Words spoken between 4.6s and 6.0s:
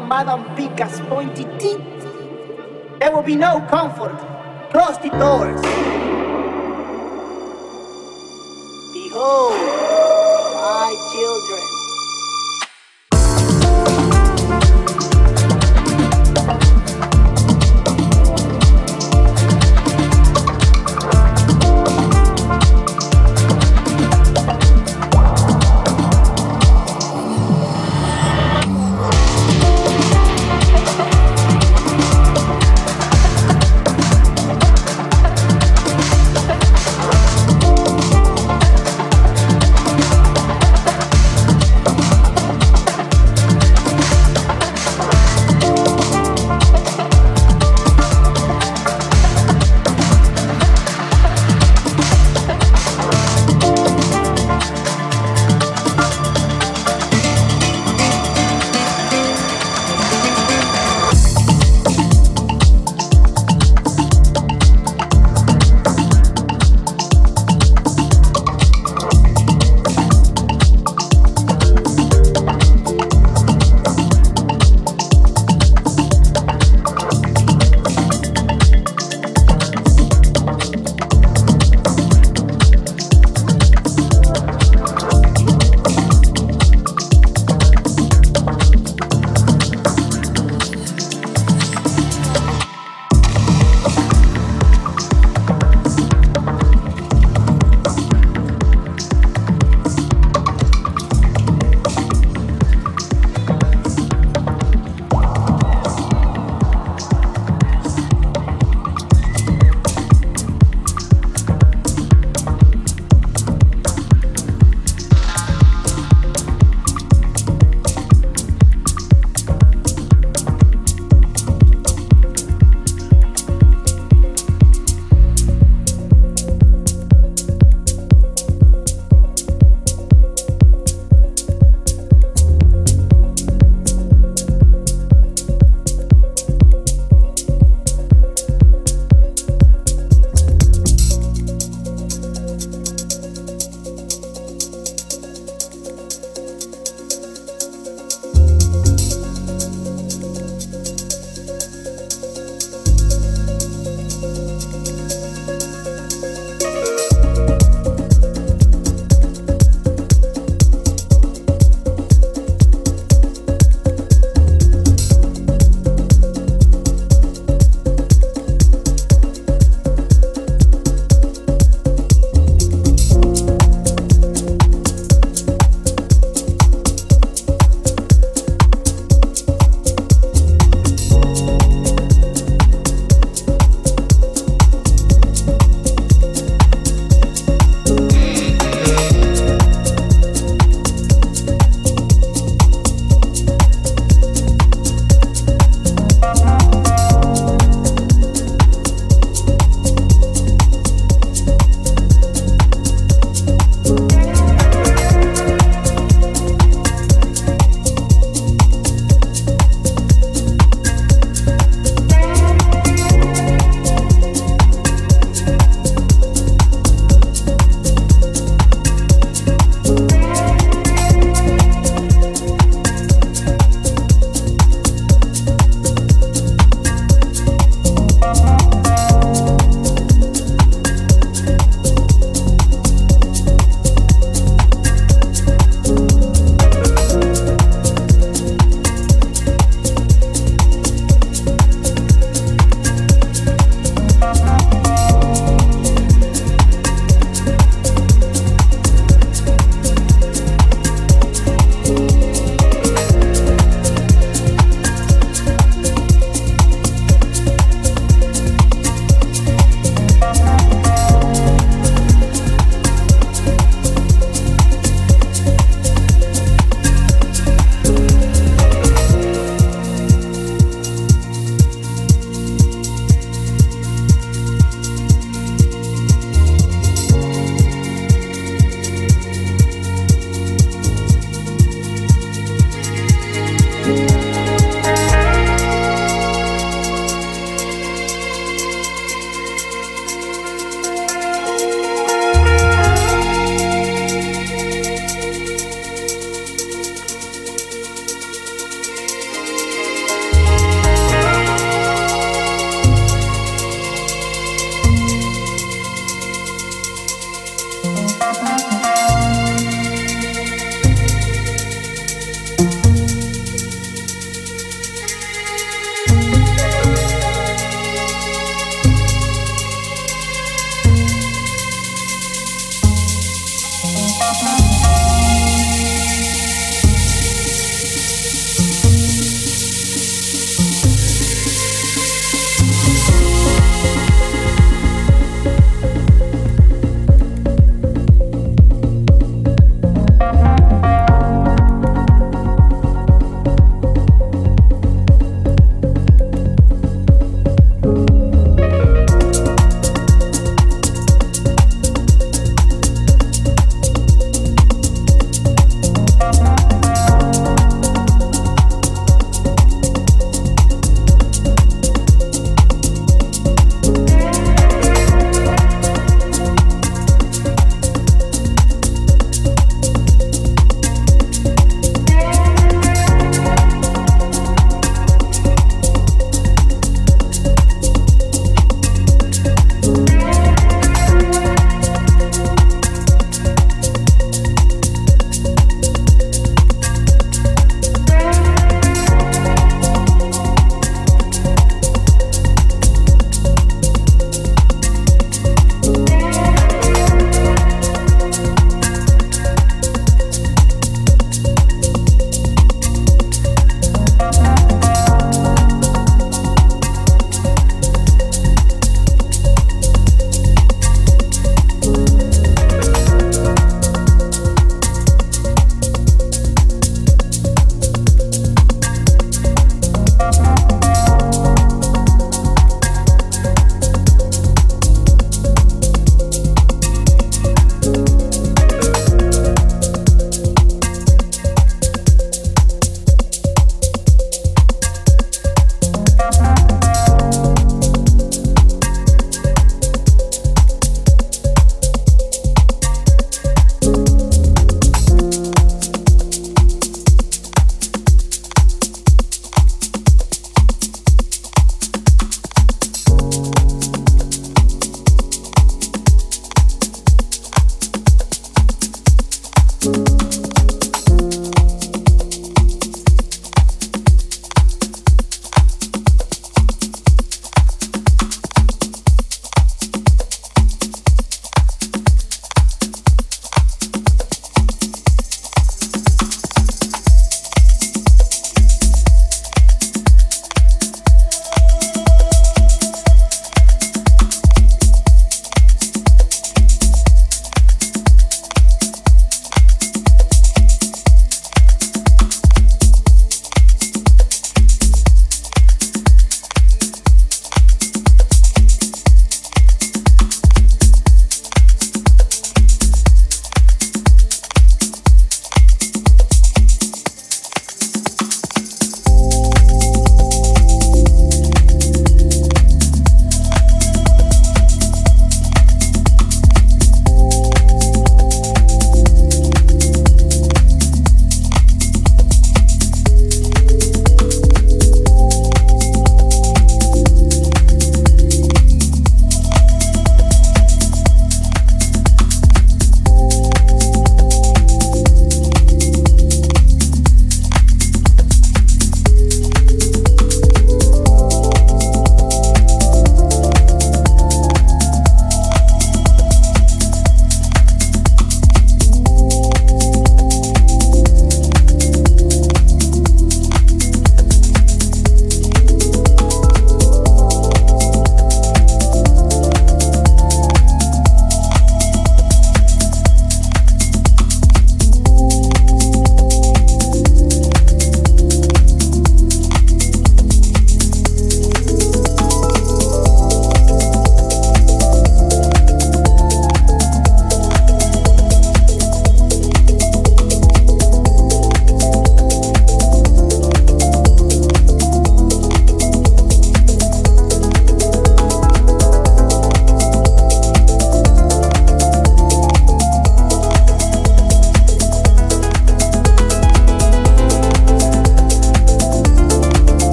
Close the doors.